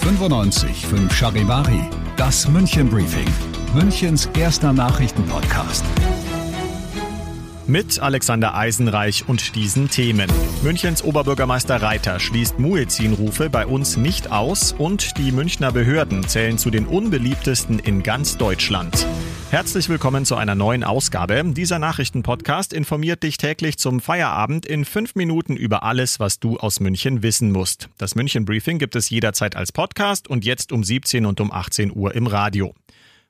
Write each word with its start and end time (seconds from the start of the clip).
95 0.00 0.86
5 0.86 1.12
Charivari, 1.12 1.80
das 2.16 2.48
München 2.48 2.88
Briefing, 2.88 3.26
Münchens 3.74 4.28
erster 4.38 4.72
Nachrichtenpodcast. 4.72 5.84
Mit 7.66 8.00
Alexander 8.00 8.54
Eisenreich 8.54 9.24
und 9.28 9.56
diesen 9.56 9.90
Themen. 9.90 10.30
Münchens 10.62 11.02
Oberbürgermeister 11.02 11.82
Reiter 11.82 12.20
schließt 12.20 12.58
Muezzin-Rufe 12.58 13.50
bei 13.50 13.66
uns 13.66 13.96
nicht 13.96 14.30
aus 14.30 14.72
und 14.76 15.16
die 15.18 15.32
Münchner 15.32 15.72
Behörden 15.72 16.28
zählen 16.28 16.58
zu 16.58 16.70
den 16.70 16.86
unbeliebtesten 16.86 17.78
in 17.78 18.02
ganz 18.02 18.36
Deutschland. 18.36 19.06
Herzlich 19.52 19.90
willkommen 19.90 20.24
zu 20.24 20.36
einer 20.36 20.54
neuen 20.54 20.82
Ausgabe. 20.82 21.44
Dieser 21.44 21.78
Nachrichtenpodcast 21.78 22.72
informiert 22.72 23.22
dich 23.22 23.36
täglich 23.36 23.76
zum 23.76 24.00
Feierabend 24.00 24.64
in 24.64 24.86
fünf 24.86 25.14
Minuten 25.14 25.58
über 25.58 25.82
alles, 25.82 26.18
was 26.18 26.40
du 26.40 26.56
aus 26.56 26.80
München 26.80 27.22
wissen 27.22 27.52
musst. 27.52 27.90
Das 27.98 28.14
München 28.14 28.46
Briefing 28.46 28.78
gibt 28.78 28.96
es 28.96 29.10
jederzeit 29.10 29.54
als 29.54 29.70
Podcast 29.70 30.26
und 30.26 30.46
jetzt 30.46 30.72
um 30.72 30.82
17 30.82 31.26
und 31.26 31.38
um 31.38 31.52
18 31.52 31.94
Uhr 31.94 32.14
im 32.14 32.28
Radio. 32.28 32.74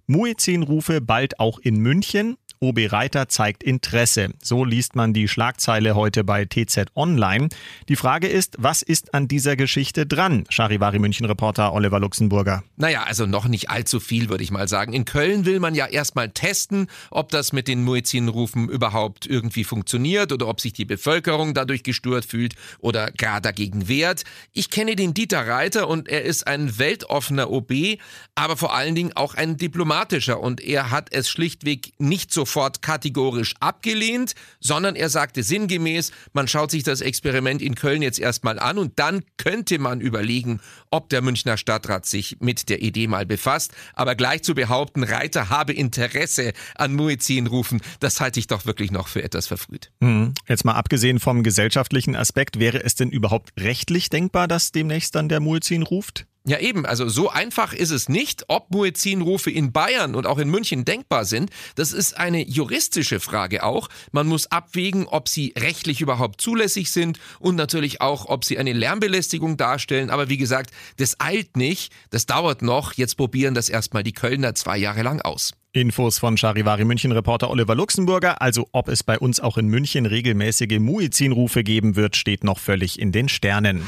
Muezzin-Rufe 0.06 1.00
bald 1.00 1.40
auch 1.40 1.58
in 1.58 1.80
München. 1.80 2.36
OB 2.62 2.92
Reiter 2.92 3.28
zeigt 3.28 3.64
Interesse. 3.64 4.28
So 4.40 4.64
liest 4.64 4.94
man 4.94 5.12
die 5.12 5.26
Schlagzeile 5.26 5.96
heute 5.96 6.22
bei 6.22 6.44
TZ 6.44 6.92
Online. 6.94 7.48
Die 7.88 7.96
Frage 7.96 8.28
ist, 8.28 8.54
was 8.56 8.82
ist 8.82 9.14
an 9.14 9.26
dieser 9.26 9.56
Geschichte 9.56 10.06
dran? 10.06 10.44
Charivari 10.48 11.00
München 11.00 11.26
Reporter 11.26 11.72
Oliver 11.72 11.98
Luxemburger. 11.98 12.62
Naja, 12.76 13.02
also 13.02 13.26
noch 13.26 13.48
nicht 13.48 13.68
allzu 13.68 13.98
viel, 13.98 14.28
würde 14.28 14.44
ich 14.44 14.52
mal 14.52 14.68
sagen. 14.68 14.92
In 14.92 15.04
Köln 15.04 15.44
will 15.44 15.58
man 15.58 15.74
ja 15.74 15.86
erstmal 15.86 16.30
testen, 16.30 16.86
ob 17.10 17.30
das 17.30 17.52
mit 17.52 17.66
den 17.66 17.82
Muezzinrufen 17.82 18.68
überhaupt 18.68 19.26
irgendwie 19.26 19.64
funktioniert 19.64 20.30
oder 20.30 20.46
ob 20.46 20.60
sich 20.60 20.72
die 20.72 20.84
Bevölkerung 20.84 21.54
dadurch 21.54 21.82
gestört 21.82 22.24
fühlt 22.24 22.54
oder 22.78 23.10
gar 23.10 23.40
dagegen 23.40 23.88
wehrt. 23.88 24.22
Ich 24.52 24.70
kenne 24.70 24.94
den 24.94 25.14
Dieter 25.14 25.48
Reiter 25.48 25.88
und 25.88 26.08
er 26.08 26.22
ist 26.22 26.46
ein 26.46 26.78
weltoffener 26.78 27.50
OB, 27.50 27.98
aber 28.36 28.56
vor 28.56 28.72
allen 28.72 28.94
Dingen 28.94 29.14
auch 29.14 29.34
ein 29.34 29.56
diplomatischer 29.56 30.38
und 30.38 30.60
er 30.60 30.92
hat 30.92 31.12
es 31.12 31.28
schlichtweg 31.28 31.92
nicht 31.98 32.32
so 32.32 32.44
sofort 32.52 32.82
kategorisch 32.82 33.54
abgelehnt, 33.60 34.34
sondern 34.60 34.94
er 34.94 35.08
sagte 35.08 35.42
sinngemäß, 35.42 36.12
man 36.34 36.48
schaut 36.48 36.70
sich 36.70 36.82
das 36.82 37.00
Experiment 37.00 37.62
in 37.62 37.74
Köln 37.74 38.02
jetzt 38.02 38.18
erstmal 38.18 38.58
an 38.58 38.76
und 38.76 38.98
dann 38.98 39.22
könnte 39.38 39.78
man 39.78 40.02
überlegen, 40.02 40.60
ob 40.90 41.08
der 41.08 41.22
Münchner 41.22 41.56
Stadtrat 41.56 42.04
sich 42.04 42.36
mit 42.40 42.68
der 42.68 42.82
Idee 42.82 43.06
mal 43.06 43.24
befasst. 43.24 43.72
Aber 43.94 44.14
gleich 44.16 44.42
zu 44.42 44.54
behaupten, 44.54 45.02
Reiter 45.02 45.48
habe 45.48 45.72
Interesse 45.72 46.52
an 46.74 46.94
Muezzin-Rufen, 46.94 47.80
das 48.00 48.20
halte 48.20 48.38
ich 48.38 48.48
doch 48.48 48.66
wirklich 48.66 48.90
noch 48.90 49.08
für 49.08 49.22
etwas 49.22 49.46
verfrüht. 49.46 49.90
Hm. 50.02 50.34
Jetzt 50.46 50.66
mal 50.66 50.74
abgesehen 50.74 51.20
vom 51.20 51.42
gesellschaftlichen 51.42 52.16
Aspekt, 52.16 52.58
wäre 52.58 52.84
es 52.84 52.96
denn 52.96 53.10
überhaupt 53.10 53.52
rechtlich 53.58 54.10
denkbar, 54.10 54.46
dass 54.46 54.72
demnächst 54.72 55.14
dann 55.14 55.30
der 55.30 55.40
Muezzin 55.40 55.82
ruft? 55.82 56.26
Ja, 56.44 56.58
eben. 56.58 56.84
Also 56.86 57.08
so 57.08 57.30
einfach 57.30 57.72
ist 57.72 57.90
es 57.90 58.08
nicht. 58.08 58.44
Ob 58.48 58.70
Muezzinrufe 58.70 59.50
in 59.50 59.70
Bayern 59.70 60.16
und 60.16 60.26
auch 60.26 60.38
in 60.38 60.50
München 60.50 60.84
denkbar 60.84 61.24
sind, 61.24 61.50
das 61.76 61.92
ist 61.92 62.16
eine 62.16 62.44
juristische 62.44 63.20
Frage 63.20 63.62
auch. 63.62 63.88
Man 64.10 64.26
muss 64.26 64.50
abwägen, 64.50 65.06
ob 65.06 65.28
sie 65.28 65.54
rechtlich 65.56 66.00
überhaupt 66.00 66.40
zulässig 66.40 66.90
sind 66.90 67.20
und 67.38 67.54
natürlich 67.54 68.00
auch, 68.00 68.26
ob 68.26 68.44
sie 68.44 68.58
eine 68.58 68.72
Lärmbelästigung 68.72 69.56
darstellen. 69.56 70.10
Aber 70.10 70.28
wie 70.28 70.36
gesagt, 70.36 70.72
das 70.96 71.20
eilt 71.20 71.56
nicht. 71.56 71.92
Das 72.10 72.26
dauert 72.26 72.60
noch. 72.60 72.94
Jetzt 72.94 73.16
probieren 73.16 73.54
das 73.54 73.68
erstmal 73.68 74.02
die 74.02 74.12
Kölner 74.12 74.56
zwei 74.56 74.78
Jahre 74.78 75.02
lang 75.02 75.20
aus. 75.20 75.52
Infos 75.74 76.18
von 76.18 76.36
Charivari 76.36 76.84
München 76.84 77.12
Reporter 77.12 77.50
Oliver 77.50 77.76
Luxemburger. 77.76 78.42
Also 78.42 78.68
ob 78.72 78.88
es 78.88 79.04
bei 79.04 79.18
uns 79.18 79.38
auch 79.38 79.58
in 79.58 79.68
München 79.68 80.06
regelmäßige 80.06 80.80
Muezzinrufe 80.80 81.62
geben 81.62 81.94
wird, 81.94 82.16
steht 82.16 82.42
noch 82.42 82.58
völlig 82.58 82.98
in 82.98 83.12
den 83.12 83.28
Sternen. 83.28 83.82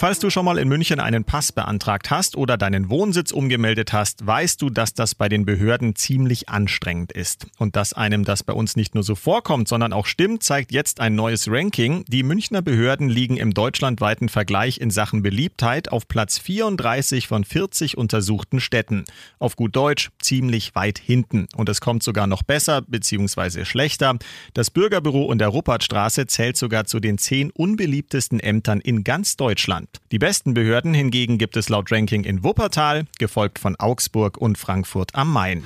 Falls 0.00 0.20
du 0.20 0.30
schon 0.30 0.44
mal 0.44 0.58
in 0.58 0.68
München 0.68 1.00
einen 1.00 1.24
Pass 1.24 1.50
beantragt 1.50 2.08
hast 2.08 2.36
oder 2.36 2.56
deinen 2.56 2.88
Wohnsitz 2.88 3.32
umgemeldet 3.32 3.92
hast, 3.92 4.24
weißt 4.24 4.62
du, 4.62 4.70
dass 4.70 4.94
das 4.94 5.16
bei 5.16 5.28
den 5.28 5.44
Behörden 5.44 5.96
ziemlich 5.96 6.48
anstrengend 6.48 7.10
ist. 7.10 7.48
Und 7.58 7.74
dass 7.74 7.94
einem 7.94 8.24
das 8.24 8.44
bei 8.44 8.52
uns 8.52 8.76
nicht 8.76 8.94
nur 8.94 9.02
so 9.02 9.16
vorkommt, 9.16 9.66
sondern 9.66 9.92
auch 9.92 10.06
stimmt, 10.06 10.44
zeigt 10.44 10.70
jetzt 10.70 11.00
ein 11.00 11.16
neues 11.16 11.50
Ranking. 11.50 12.04
Die 12.06 12.22
Münchner 12.22 12.62
Behörden 12.62 13.08
liegen 13.08 13.38
im 13.38 13.52
deutschlandweiten 13.52 14.28
Vergleich 14.28 14.78
in 14.78 14.92
Sachen 14.92 15.22
Beliebtheit 15.22 15.90
auf 15.90 16.06
Platz 16.06 16.38
34 16.38 17.26
von 17.26 17.42
40 17.42 17.98
untersuchten 17.98 18.60
Städten. 18.60 19.04
Auf 19.40 19.56
gut 19.56 19.74
Deutsch 19.74 20.10
ziemlich 20.22 20.76
weit 20.76 21.00
hinten. 21.00 21.48
Und 21.56 21.68
es 21.68 21.80
kommt 21.80 22.04
sogar 22.04 22.28
noch 22.28 22.44
besser 22.44 22.82
bzw. 22.82 23.64
schlechter. 23.64 24.16
Das 24.54 24.70
Bürgerbüro 24.70 25.32
in 25.32 25.38
der 25.38 25.48
Ruppertstraße 25.48 26.28
zählt 26.28 26.56
sogar 26.56 26.84
zu 26.84 27.00
den 27.00 27.18
zehn 27.18 27.50
unbeliebtesten 27.50 28.38
Ämtern 28.38 28.80
in 28.80 29.02
ganz 29.02 29.36
Deutschland. 29.36 29.87
Die 30.10 30.18
besten 30.18 30.54
Behörden 30.54 30.94
hingegen 30.94 31.38
gibt 31.38 31.56
es 31.56 31.68
laut 31.68 31.92
Ranking 31.92 32.24
in 32.24 32.42
Wuppertal, 32.42 33.04
gefolgt 33.18 33.58
von 33.58 33.76
Augsburg 33.76 34.38
und 34.38 34.56
Frankfurt 34.56 35.14
am 35.14 35.32
Main. 35.32 35.62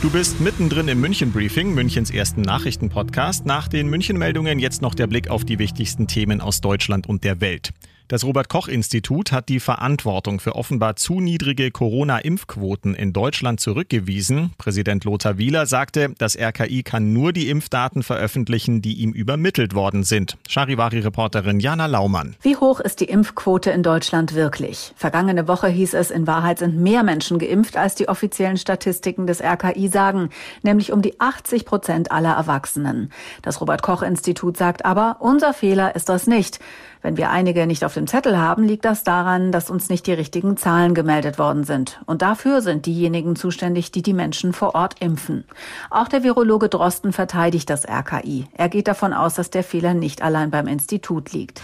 Du 0.00 0.10
bist 0.10 0.40
mittendrin 0.40 0.86
im 0.86 1.00
München-Briefing, 1.00 1.74
Münchens 1.74 2.10
ersten 2.10 2.42
Nachrichtenpodcast. 2.42 3.46
Nach 3.46 3.66
den 3.66 3.88
München-Meldungen 3.88 4.60
jetzt 4.60 4.80
noch 4.80 4.94
der 4.94 5.08
Blick 5.08 5.28
auf 5.28 5.44
die 5.44 5.58
wichtigsten 5.58 6.06
Themen 6.06 6.40
aus 6.40 6.60
Deutschland 6.60 7.08
und 7.08 7.24
der 7.24 7.40
Welt. 7.40 7.70
Das 8.10 8.24
Robert 8.24 8.48
Koch 8.48 8.68
Institut 8.68 9.32
hat 9.32 9.50
die 9.50 9.60
Verantwortung 9.60 10.40
für 10.40 10.56
offenbar 10.56 10.96
zu 10.96 11.20
niedrige 11.20 11.70
Corona-Impfquoten 11.70 12.94
in 12.94 13.12
Deutschland 13.12 13.60
zurückgewiesen. 13.60 14.54
Präsident 14.56 15.04
Lothar 15.04 15.36
Wieler 15.36 15.66
sagte, 15.66 16.14
das 16.16 16.34
RKI 16.34 16.82
kann 16.84 17.12
nur 17.12 17.34
die 17.34 17.50
Impfdaten 17.50 18.02
veröffentlichen, 18.02 18.80
die 18.80 18.94
ihm 18.94 19.12
übermittelt 19.12 19.74
worden 19.74 20.04
sind. 20.04 20.38
Charivari-Reporterin 20.48 21.60
Jana 21.60 21.84
Laumann. 21.84 22.34
Wie 22.40 22.56
hoch 22.56 22.80
ist 22.80 23.00
die 23.00 23.10
Impfquote 23.10 23.72
in 23.72 23.82
Deutschland 23.82 24.34
wirklich? 24.34 24.94
Vergangene 24.96 25.46
Woche 25.46 25.68
hieß 25.68 25.92
es, 25.92 26.10
in 26.10 26.26
Wahrheit 26.26 26.60
sind 26.60 26.78
mehr 26.78 27.02
Menschen 27.02 27.38
geimpft, 27.38 27.76
als 27.76 27.94
die 27.94 28.08
offiziellen 28.08 28.56
Statistiken 28.56 29.26
des 29.26 29.42
RKI 29.42 29.88
sagen, 29.88 30.30
nämlich 30.62 30.92
um 30.92 31.02
die 31.02 31.20
80 31.20 31.66
Prozent 31.66 32.10
aller 32.10 32.32
Erwachsenen. 32.32 33.12
Das 33.42 33.60
Robert 33.60 33.82
Koch 33.82 34.00
Institut 34.00 34.56
sagt 34.56 34.86
aber, 34.86 35.18
unser 35.20 35.52
Fehler 35.52 35.94
ist 35.94 36.08
das 36.08 36.26
nicht. 36.26 36.58
Wenn 37.02 37.16
wir 37.16 37.30
einige 37.30 37.66
nicht 37.66 37.84
auf 37.84 37.97
dem 37.98 38.06
Zettel 38.06 38.38
haben, 38.38 38.64
liegt 38.64 38.84
das 38.84 39.02
daran, 39.02 39.52
dass 39.52 39.70
uns 39.70 39.88
nicht 39.88 40.06
die 40.06 40.12
richtigen 40.12 40.56
Zahlen 40.56 40.94
gemeldet 40.94 41.38
worden 41.38 41.64
sind. 41.64 42.00
Und 42.06 42.22
dafür 42.22 42.62
sind 42.62 42.86
diejenigen 42.86 43.36
zuständig, 43.36 43.90
die 43.90 44.02
die 44.02 44.14
Menschen 44.14 44.52
vor 44.52 44.74
Ort 44.74 44.96
impfen. 45.00 45.44
Auch 45.90 46.08
der 46.08 46.22
Virologe 46.22 46.68
Drosten 46.68 47.12
verteidigt 47.12 47.68
das 47.68 47.86
RKI. 47.86 48.46
Er 48.52 48.68
geht 48.68 48.88
davon 48.88 49.12
aus, 49.12 49.34
dass 49.34 49.50
der 49.50 49.64
Fehler 49.64 49.94
nicht 49.94 50.22
allein 50.22 50.50
beim 50.50 50.68
Institut 50.68 51.32
liegt. 51.32 51.60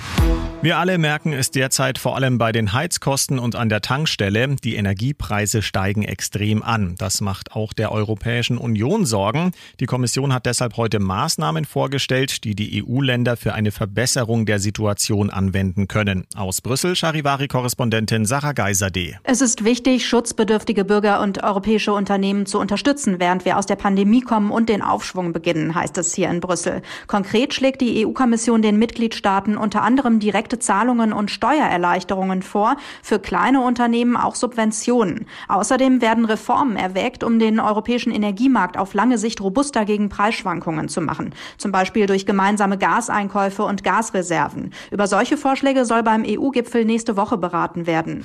Wir 0.65 0.79
alle 0.79 0.97
merken 0.97 1.35
es 1.35 1.51
derzeit 1.51 1.99
vor 1.99 2.17
allem 2.17 2.39
bei 2.39 2.51
den 2.51 2.73
Heizkosten 2.73 3.39
und 3.39 3.55
an 3.55 3.69
der 3.69 3.83
Tankstelle. 3.83 4.57
Die 4.65 4.77
Energiepreise 4.77 5.61
steigen 5.61 6.05
extrem 6.05 6.63
an. 6.63 6.95
Das 6.97 7.21
macht 7.21 7.53
auch 7.53 7.75
der 7.75 7.93
Europäischen 7.93 8.57
Union 8.57 9.05
Sorgen. 9.05 9.53
Die 9.79 9.85
Kommission 9.85 10.33
hat 10.33 10.47
deshalb 10.47 10.79
heute 10.79 11.01
Maßnahmen 11.01 11.67
vorgestellt, 11.67 12.45
die 12.45 12.55
die 12.55 12.83
EU-Länder 12.83 13.37
für 13.37 13.53
eine 13.53 13.73
Verbesserung 13.73 14.47
der 14.47 14.59
Situation 14.59 15.29
anwenden 15.29 15.87
können. 15.87 16.25
Aus 16.35 16.63
Brüssel 16.63 16.97
Charivari-Korrespondentin 16.97 18.25
Sarah 18.25 18.53
Geiser-D. 18.53 19.19
Es 19.23 19.43
ist 19.43 19.67
wichtig, 19.67 20.09
schutzbedürftige 20.09 20.87
Bürger 20.87 21.21
und 21.21 21.45
europäische 21.45 21.93
Unternehmen 21.93 22.47
zu 22.47 22.59
unterstützen, 22.59 23.17
während 23.19 23.45
wir 23.45 23.59
aus 23.59 23.67
der 23.67 23.77
Pandemie 23.77 24.23
kommen 24.23 24.51
und 24.51 24.71
den 24.71 24.81
Aufschwung 24.81 25.35
beginnen, 25.35 25.75
heißt 25.75 25.99
es 25.99 26.15
hier 26.15 26.31
in 26.31 26.41
Brüssel. 26.41 26.81
Konkret 27.07 27.53
schlägt 27.53 27.83
die 27.83 28.07
EU-Kommission 28.07 28.63
den 28.63 28.79
Mitgliedstaaten 28.79 29.59
unter 29.59 29.83
anderem 29.83 30.21
direkte 30.21 30.54
direkte 30.55 30.59
Zahlungen 30.59 31.13
und 31.13 31.31
Steuererleichterungen 31.31 32.43
vor, 32.43 32.77
für 33.03 33.19
kleine 33.19 33.61
Unternehmen 33.61 34.17
auch 34.17 34.35
Subventionen. 34.35 35.27
Außerdem 35.49 36.01
werden 36.01 36.25
Reformen 36.25 36.77
erwägt, 36.77 37.25
um 37.25 37.39
den 37.39 37.61
europäischen 37.61 38.13
Energiemarkt 38.13 38.77
auf 38.77 38.95
lange 38.95 39.19
Sicht 39.19 39.41
robuster 39.41 39.85
gegen 39.85 40.09
Preisschwankungen 40.09 40.89
zu 40.89 41.01
machen, 41.01 41.35
zum 41.59 41.73
Beispiel 41.73 42.07
durch 42.07 42.27
gemeinsame 42.27 42.79
Gaseinkäufe 42.79 43.65
und 43.65 43.83
Gasreserven. 43.85 44.73
Über 44.91 45.07
solche 45.07 45.37
Vorschläge 45.37 45.85
soll 45.85 46.03
beim 46.03 46.25
EU-Gipfel 46.27 46.85
nächste 46.85 47.17
Woche 47.17 47.37
beraten 47.37 47.87
werden. 47.87 48.25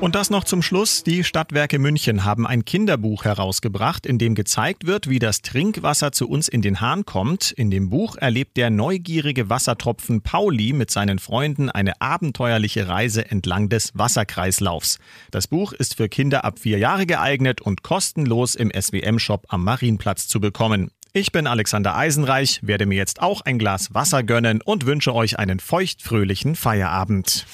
Und 0.00 0.14
das 0.14 0.30
noch 0.30 0.44
zum 0.44 0.62
Schluss. 0.62 1.04
Die 1.04 1.24
Stadtwerke 1.24 1.78
München 1.78 2.24
haben 2.24 2.46
ein 2.46 2.64
Kinderbuch 2.64 3.24
herausgebracht, 3.24 4.06
in 4.06 4.16
dem 4.16 4.34
gezeigt 4.34 4.86
wird, 4.86 5.10
wie 5.10 5.18
das 5.18 5.42
Trinkwasser 5.42 6.10
zu 6.10 6.26
uns 6.26 6.48
in 6.48 6.62
den 6.62 6.80
Hahn 6.80 7.04
kommt. 7.04 7.52
In 7.52 7.70
dem 7.70 7.90
Buch 7.90 8.16
erlebt 8.16 8.56
der 8.56 8.70
neugierige 8.70 9.50
Wassertropfen 9.50 10.22
Pauli 10.22 10.72
mit 10.72 10.90
seinen 10.90 11.18
Freunden 11.18 11.59
eine 11.68 12.00
abenteuerliche 12.00 12.88
Reise 12.88 13.30
entlang 13.30 13.68
des 13.68 13.90
Wasserkreislaufs. 13.94 14.98
Das 15.30 15.48
Buch 15.48 15.72
ist 15.72 15.96
für 15.96 16.08
Kinder 16.08 16.44
ab 16.44 16.58
vier 16.58 16.78
Jahre 16.78 17.04
geeignet 17.04 17.60
und 17.60 17.82
kostenlos 17.82 18.54
im 18.54 18.70
SWM-Shop 18.70 19.46
am 19.48 19.64
Marienplatz 19.64 20.28
zu 20.28 20.40
bekommen. 20.40 20.90
Ich 21.12 21.32
bin 21.32 21.48
Alexander 21.48 21.96
Eisenreich, 21.96 22.60
werde 22.62 22.86
mir 22.86 22.96
jetzt 22.96 23.20
auch 23.20 23.40
ein 23.40 23.58
Glas 23.58 23.92
Wasser 23.92 24.22
gönnen 24.22 24.62
und 24.62 24.86
wünsche 24.86 25.12
euch 25.12 25.40
einen 25.40 25.58
feuchtfröhlichen 25.58 26.54
Feierabend. 26.54 27.46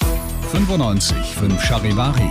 95 0.52 1.17
5 1.17 1.64
Charivari, 1.64 2.31